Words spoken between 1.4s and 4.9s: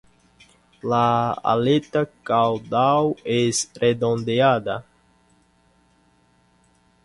aleta caudal es redondeada.